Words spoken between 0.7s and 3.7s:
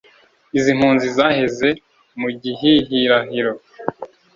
mpuzi zaheze mu gihihirahiro